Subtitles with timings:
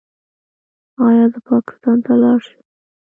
[1.05, 2.59] ایا زه پاکستان ته لاړ شم؟